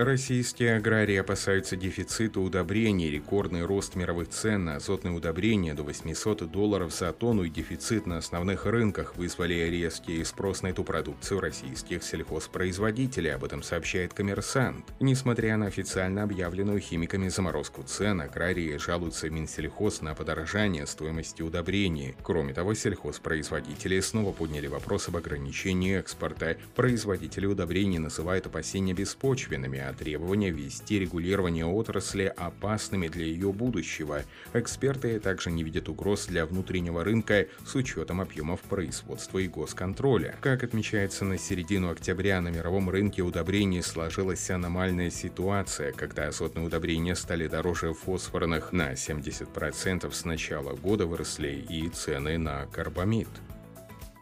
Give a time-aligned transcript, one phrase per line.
[0.00, 6.90] Российские аграрии опасаются дефицита удобрений, рекордный рост мировых цен на азотные удобрения до 800 долларов
[6.90, 13.34] за тонну и дефицит на основных рынках вызвали резкий спрос на эту продукцию российских сельхозпроизводителей,
[13.34, 14.86] об этом сообщает коммерсант.
[15.00, 22.14] Несмотря на официально объявленную химиками заморозку цен, аграрии жалуются Минсельхоз на подорожание стоимости удобрений.
[22.22, 26.56] Кроме того, сельхозпроизводители снова подняли вопрос об ограничении экспорта.
[26.74, 34.22] Производители удобрений называют опасения беспочвенными, а требования ввести регулирование отрасли опасными для ее будущего.
[34.52, 40.36] Эксперты также не видят угроз для внутреннего рынка с учетом объемов производства и госконтроля.
[40.40, 47.16] Как отмечается на середину октября, на мировом рынке удобрений сложилась аномальная ситуация, когда азотные удобрения
[47.16, 53.28] стали дороже фосфорных на 70% с начала года выросли и цены на карбамид.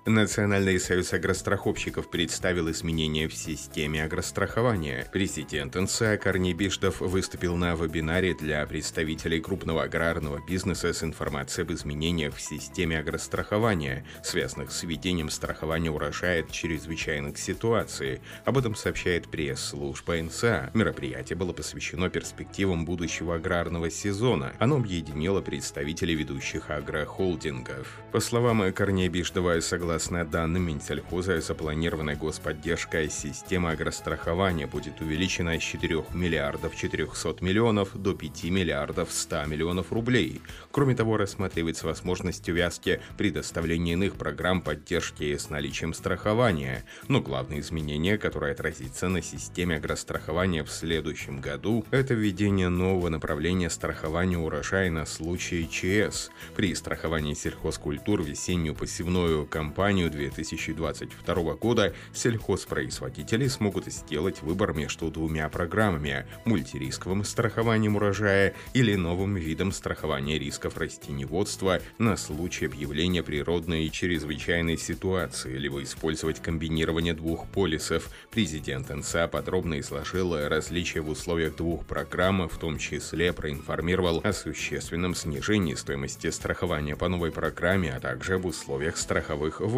[0.09, 5.07] Национальный союз агростраховщиков представил изменения в системе агрострахования.
[5.13, 11.73] Президент НСА Корней Биштов выступил на вебинаре для представителей крупного аграрного бизнеса с информацией об
[11.73, 18.23] изменениях в системе агрострахования, связанных с введением страхования урожая от чрезвычайных ситуаций.
[18.47, 20.71] Об этом сообщает пресс-служба НСА.
[20.73, 24.55] Мероприятие было посвящено перспективам будущего аграрного сезона.
[24.59, 28.01] Оно объединило представителей ведущих агрохолдингов.
[28.11, 35.63] По словам Корнея Биштова, согласно Согласно данным Минсельхоза, запланированная господдержка система агрострахования будет увеличена с
[35.65, 40.41] 4 миллиардов 400 миллионов до 5 миллиардов 100 миллионов рублей.
[40.71, 46.85] Кроме того, рассматривается возможность увязки предоставления иных программ поддержки с наличием страхования.
[47.09, 53.69] Но главное изменение, которое отразится на системе агрострахования в следующем году, это введение нового направления
[53.69, 56.31] страхования урожая на случай ЧС.
[56.55, 65.49] При страховании сельхозкультур весеннюю посевную кампанию кампанию 2022 года сельхозпроизводители смогут сделать выбор между двумя
[65.49, 73.91] программами– мультирисковым страхованием урожая или новым видом страхования рисков растеневодства на случай объявления природной и
[73.91, 78.11] чрезвычайной ситуации, либо использовать комбинирование двух полисов.
[78.31, 85.15] Президент НСА подробно изложил различия в условиях двух программ, в том числе проинформировал о существенном
[85.15, 89.78] снижении стоимости страхования по новой программе, а также об условиях страховых выплат.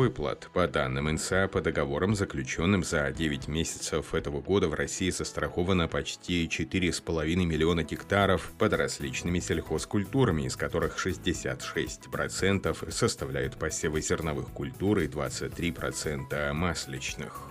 [0.54, 6.46] По данным НСА, по договорам, заключенным за 9 месяцев этого года в России застраховано почти
[6.46, 16.52] 4,5 миллиона гектаров под различными сельхозкультурами, из которых 66% составляют посевы зерновых культур и 23%
[16.54, 17.50] масличных.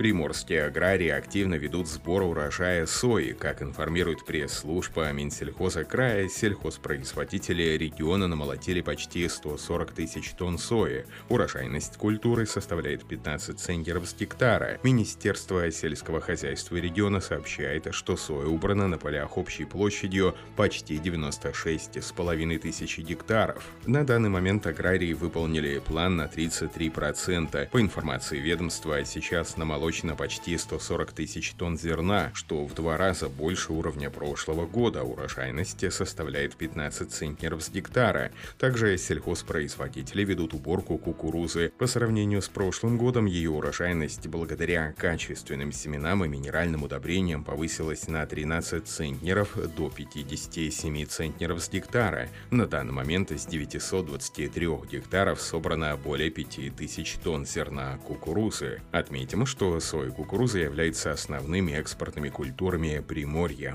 [0.00, 3.32] Приморские аграрии активно ведут сбор урожая сои.
[3.32, 11.04] Как информирует пресс-служба Минсельхоза края, сельхозпроизводители региона намолотили почти 140 тысяч тонн сои.
[11.28, 14.80] Урожайность культуры составляет 15 центнеров с гектара.
[14.82, 23.02] Министерство сельского хозяйства региона сообщает, что соя убрана на полях общей площадью почти 96,5 тысячи
[23.02, 23.62] гектаров.
[23.84, 27.68] На данный момент аграрии выполнили план на 33%.
[27.68, 33.28] По информации ведомства, сейчас намолочено заморочено почти 140 тысяч тонн зерна, что в два раза
[33.28, 35.02] больше уровня прошлого года.
[35.02, 38.30] Урожайность составляет 15 центнеров с гектара.
[38.58, 41.72] Также сельхозпроизводители ведут уборку кукурузы.
[41.76, 48.24] По сравнению с прошлым годом ее урожайность благодаря качественным семенам и минеральным удобрениям повысилась на
[48.24, 52.28] 13 центнеров до 57 центнеров с гектара.
[52.50, 58.82] На данный момент из 923 гектаров собрано более 5000 тонн зерна кукурузы.
[58.92, 63.74] Отметим, что соя и кукуруза являются основными экспортными культурами Приморья.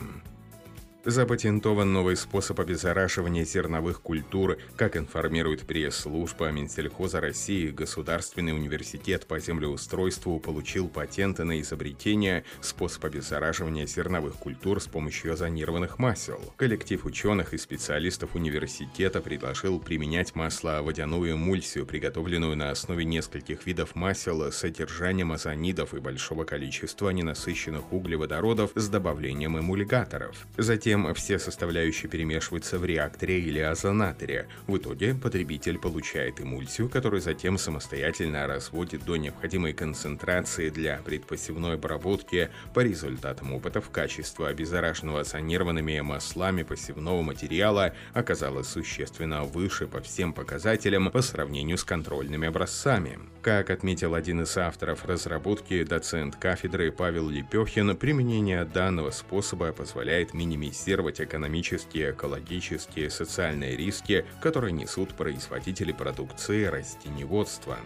[1.06, 4.58] Запатентован новый способ обеззараживания зерновых культур.
[4.76, 13.86] Как информирует пресс-служба Минсельхоза России, Государственный университет по землеустройству получил патенты на изобретение способ обеззараживания
[13.86, 16.42] зерновых культур с помощью озонированных масел.
[16.58, 24.42] Коллектив ученых и специалистов университета предложил применять масло-водяную эмульсию, приготовленную на основе нескольких видов масел
[24.42, 30.48] с содержанием озонидов и большого количества ненасыщенных углеводородов с добавлением эмульгаторов.
[30.58, 34.48] Затем Затем все составляющие перемешиваются в реакторе или озонаторе.
[34.66, 42.50] В итоге потребитель получает эмульсию, которую затем самостоятельно разводит до необходимой концентрации для предпосевной обработки.
[42.74, 51.12] По результатам опытов качество обеззараженного озонированными маслами посевного материала оказалось существенно выше по всем показателям
[51.12, 53.20] по сравнению с контрольными образцами.
[53.42, 60.85] Как отметил один из авторов разработки, доцент кафедры Павел Лепехин, применение данного способа позволяет минимизировать
[60.86, 67.78] минимизировать экономические, экологические социальные риски, которые несут производители продукции растеневодства.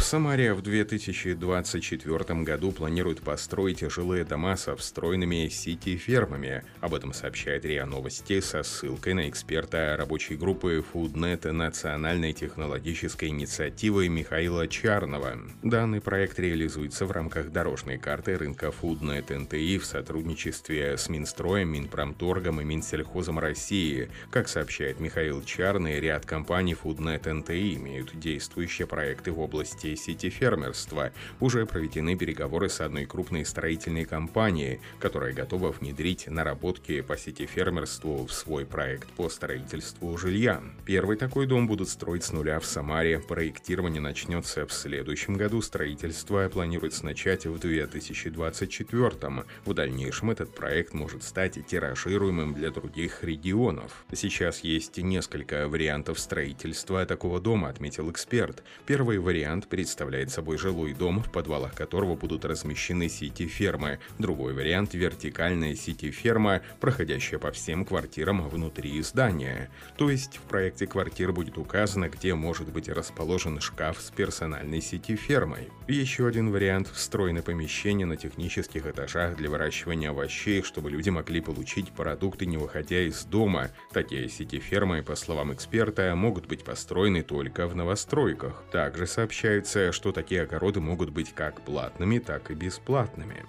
[0.00, 6.64] В Самаре в 2024 году планируют построить жилые дома со встроенными сети-фермами.
[6.80, 14.08] Об этом сообщает РИА Новости со ссылкой на эксперта рабочей группы FoodNet Национальной технологической инициативы
[14.08, 15.38] Михаила Чарнова.
[15.62, 22.62] Данный проект реализуется в рамках дорожной карты рынка FoodNet НТИ в сотрудничестве с Минстроем, Минпромторгом
[22.62, 24.08] и Минсельхозом России.
[24.30, 30.30] Как сообщает Михаил Чарный, ряд компаний FoodNet НТИ имеют действующие проекты в области развития сети
[30.30, 31.12] фермерства.
[31.40, 38.26] Уже проведены переговоры с одной крупной строительной компанией, которая готова внедрить наработки по сети фермерству
[38.26, 40.62] в свой проект по строительству жилья.
[40.84, 43.20] Первый такой дом будут строить с нуля в Самаре.
[43.20, 45.62] Проектирование начнется в следующем году.
[45.62, 49.44] Строительство планируется начать в 2024.
[49.64, 54.04] В дальнейшем этот проект может стать тиражируемым для других регионов.
[54.12, 58.62] Сейчас есть несколько вариантов строительства такого дома, отметил эксперт.
[58.86, 63.98] Первый вариант представляет собой жилой дом, в подвалах которого будут размещены сети-фермы.
[64.18, 69.70] Другой вариант– вертикальная сети-ферма, проходящая по всем квартирам внутри здания.
[69.96, 75.70] То есть в проекте квартир будет указано, где может быть расположен шкаф с персональной сети-фермой.
[75.88, 81.90] Еще один вариант– встроенное помещение на технических этажах для выращивания овощей, чтобы люди могли получить
[81.92, 83.70] продукты, не выходя из дома.
[83.94, 88.62] Такие сети-фермы, по словам эксперта, могут быть построены только в новостройках.
[88.70, 93.44] Также сообщают Считается, что такие огороды могут быть как платными, так и бесплатными.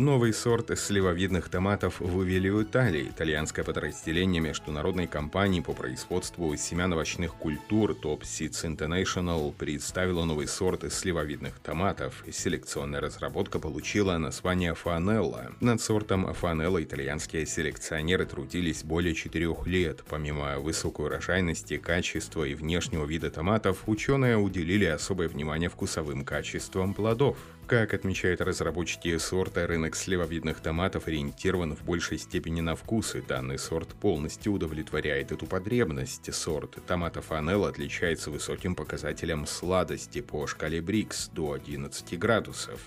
[0.00, 3.10] Новый сорт сливовидных томатов вывели в Италии.
[3.10, 10.90] Итальянское подразделение международной компании по производству семян овощных культур Top Seeds International представило новый сорт
[10.90, 12.24] сливовидных томатов.
[12.32, 15.52] Селекционная разработка получила название Фанелла.
[15.60, 20.02] Над сортом Фанелла итальянские селекционеры трудились более четырех лет.
[20.08, 27.36] Помимо высокой урожайности, качества и внешнего вида томатов, ученые уделили особое внимание вкусовым качествам плодов.
[27.66, 33.58] Как отмечают разработчики сорта, рынок сливовидных томатов ориентирован в большей степени на вкус, и данный
[33.58, 36.32] сорт полностью удовлетворяет эту потребность.
[36.34, 42.80] Сорт томатов Анел отличается высоким показателем сладости по шкале Брикс до 11 градусов.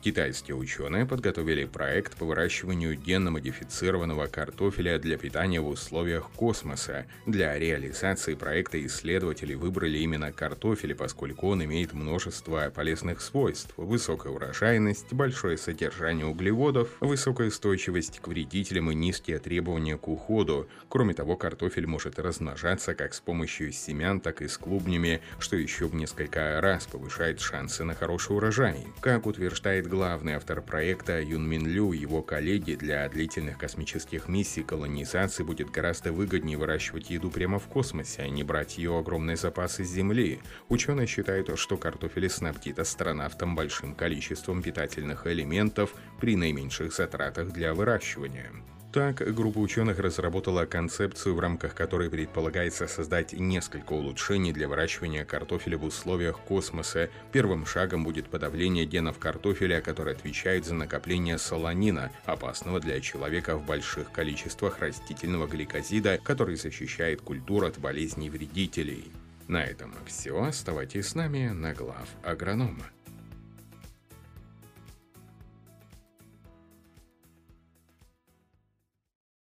[0.00, 7.06] Китайские ученые подготовили проект по выращиванию генно-модифицированного картофеля для питания в условиях космоса.
[7.26, 15.12] Для реализации проекта исследователи выбрали именно картофель, поскольку он имеет множество полезных свойств– высокая урожайность,
[15.12, 20.68] большое содержание углеводов, высокая устойчивость к вредителям и низкие требования к уходу.
[20.88, 25.86] Кроме того, картофель может размножаться как с помощью семян, так и с клубнями, что еще
[25.86, 28.86] в несколько раз повышает шансы на хороший урожай.
[29.00, 34.62] Как утверждает главный автор проекта Юн Мин Лю и его коллеги, для длительных космических миссий
[34.62, 39.84] колонизации будет гораздо выгоднее выращивать еду прямо в космосе, а не брать ее огромные запасы
[39.84, 40.40] с Земли.
[40.68, 48.52] Ученые считают, что картофель снабдит астронавтам большим количеством питательных элементов при наименьших затратах для выращивания.
[48.90, 55.76] Так, группа ученых разработала концепцию, в рамках которой предполагается создать несколько улучшений для выращивания картофеля
[55.76, 57.10] в условиях космоса.
[57.30, 63.66] Первым шагом будет подавление генов картофеля, которые отвечают за накопление солонина, опасного для человека в
[63.66, 69.12] больших количествах растительного гликозида, который защищает культуру от болезней вредителей.
[69.48, 70.42] На этом все.
[70.42, 72.84] Оставайтесь с нами на глав агронома.